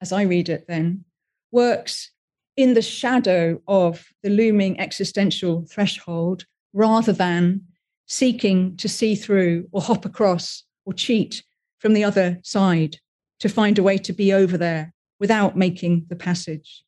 [0.00, 1.04] as I read it then,
[1.50, 2.12] works
[2.56, 7.62] in the shadow of the looming existential threshold rather than
[8.06, 11.42] seeking to see through or hop across or cheat
[11.80, 12.98] from the other side
[13.40, 16.84] to find a way to be over there without making the passage.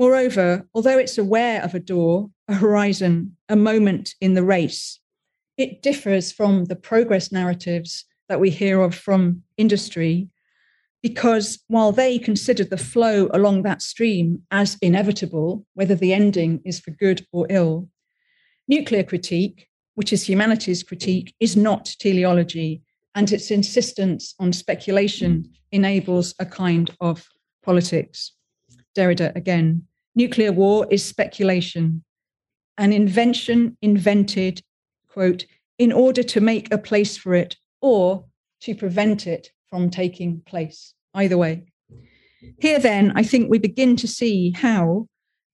[0.00, 4.98] Moreover, although it's aware of a door, a horizon, a moment in the race,
[5.58, 10.30] it differs from the progress narratives that we hear of from industry
[11.02, 16.80] because while they consider the flow along that stream as inevitable, whether the ending is
[16.80, 17.86] for good or ill,
[18.68, 22.80] nuclear critique, which is humanities critique, is not teleology,
[23.14, 27.28] and its insistence on speculation enables a kind of
[27.62, 28.32] politics.
[28.96, 29.86] Derrida again.
[30.14, 32.04] Nuclear war is speculation,
[32.78, 34.62] an invention invented,
[35.08, 35.46] quote,
[35.78, 38.24] in order to make a place for it or
[38.62, 40.94] to prevent it from taking place.
[41.14, 41.64] Either way.
[42.58, 45.06] Here, then, I think we begin to see how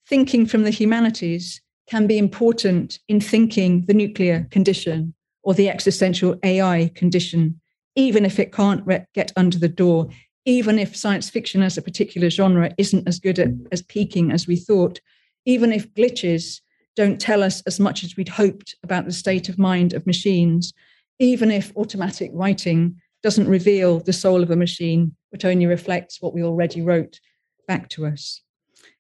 [0.09, 6.37] thinking from the humanities can be important in thinking the nuclear condition or the existential
[6.43, 7.61] AI condition,
[7.95, 10.09] even if it can't re- get under the door,
[10.47, 14.47] even if science fiction as a particular genre isn't as good at as peaking as
[14.47, 15.01] we thought,
[15.45, 16.61] even if glitches
[16.95, 20.73] don't tell us as much as we'd hoped about the state of mind of machines,
[21.19, 26.33] even if automatic writing doesn't reveal the soul of a machine, but only reflects what
[26.33, 27.19] we already wrote
[27.67, 28.41] back to us.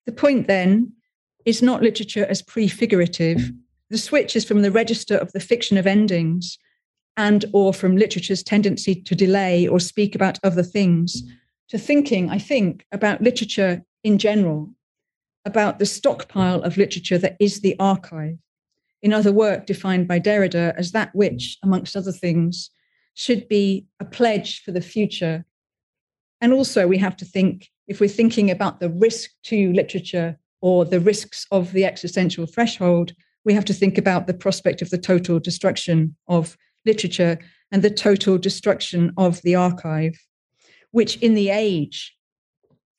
[0.04, 0.92] The point then
[1.44, 3.52] is not literature as prefigurative.
[3.88, 6.58] The switch is from the register of the fiction of endings
[7.16, 11.22] and or from literature's tendency to delay or speak about other things
[11.68, 14.70] to thinking, I think, about literature in general,
[15.44, 18.38] about the stockpile of literature that is the archive.
[19.02, 22.70] In other work defined by Derrida as that which, amongst other things,
[23.14, 25.44] should be a pledge for the future.
[26.40, 30.84] And also, we have to think if we're thinking about the risk to literature or
[30.84, 33.12] the risks of the existential threshold,
[33.44, 36.56] we have to think about the prospect of the total destruction of
[36.86, 37.38] literature
[37.72, 40.18] and the total destruction of the archive,
[40.92, 42.14] which in the age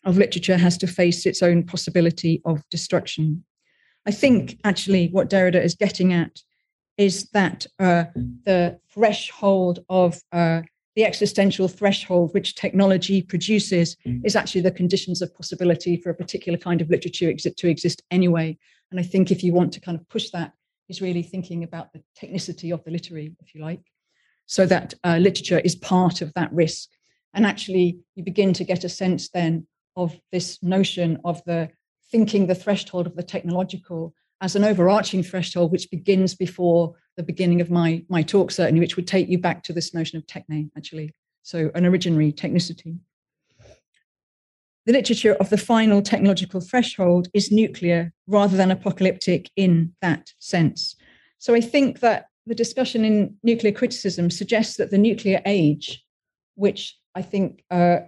[0.04, 3.44] of literature has to face its own possibility of destruction.
[4.06, 6.42] I think actually what Derrida is getting at
[6.98, 8.06] is that uh,
[8.46, 10.62] the threshold of uh,
[10.96, 16.58] the existential threshold which technology produces is actually the conditions of possibility for a particular
[16.58, 18.58] kind of literature to exist anyway.
[18.90, 20.54] And I think if you want to kind of push that,
[20.90, 23.82] is really thinking about the technicity of the literary, if you like,
[24.46, 26.90] so that uh, literature is part of that risk.
[27.34, 31.70] And actually, you begin to get a sense then of this notion of the
[32.12, 37.60] thinking the threshold of the technological as an overarching threshold which begins before the beginning
[37.60, 40.70] of my my talk certainly which would take you back to this notion of techne
[40.78, 41.14] actually
[41.44, 42.98] so an originary technicity
[44.88, 50.96] the literature of the final technological threshold is nuclear rather than apocalyptic in that sense
[51.38, 56.04] so i think that the discussion in nuclear criticism suggests that the nuclear age
[56.56, 58.00] which i think uh,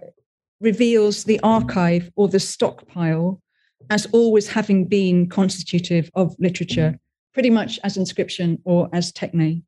[0.60, 3.40] reveals the archive or the stockpile
[3.88, 6.98] as always having been constitutive of literature,
[7.32, 9.62] pretty much as inscription or as techne.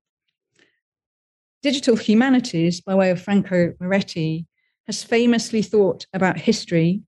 [1.62, 4.46] Digital humanities, by way of Franco Moretti,
[4.86, 7.02] has famously thought about history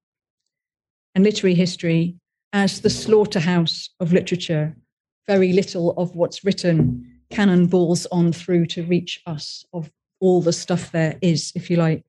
[1.15, 2.17] and literary history
[2.53, 4.77] as the slaughterhouse of literature.
[5.27, 10.93] Very little of what's written cannonballs on through to reach us of all the stuff
[10.93, 12.05] there is, if you like.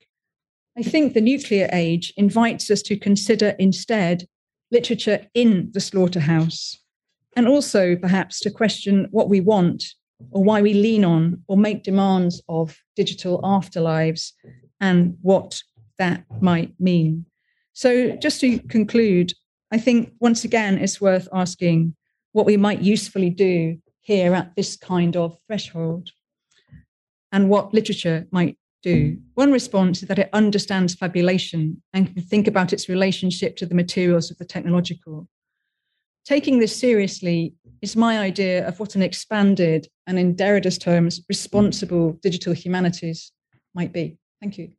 [0.78, 4.28] I think the nuclear age invites us to consider instead
[4.72, 6.80] literature in the slaughterhouse,
[7.36, 9.84] and also perhaps to question what we want
[10.32, 14.32] or why we lean on or make demands of digital afterlives
[14.86, 15.62] and what
[15.98, 17.26] that might mean.
[17.74, 19.34] So, just to conclude,
[19.72, 21.96] I think once again it's worth asking
[22.34, 26.12] what we might usefully do here at this kind of threshold
[27.32, 29.18] and what literature might do.
[29.34, 33.76] One response is that it understands fabulation and can think about its relationship to the
[33.84, 35.28] materials of the technological.
[36.26, 42.14] Taking this seriously is my idea of what an expanded and, in Derrida's terms, responsible
[42.22, 43.32] digital humanities
[43.74, 44.18] might be.
[44.46, 44.74] Thank you.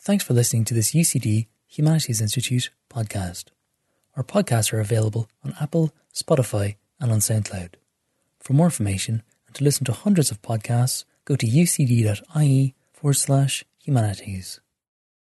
[0.00, 3.48] Thanks for listening to this UCD Humanities Institute podcast.
[4.16, 7.74] Our podcasts are available on Apple, Spotify, and on SoundCloud.
[8.40, 13.66] For more information and to listen to hundreds of podcasts, go to ucd.ie forward slash
[13.78, 14.58] humanities.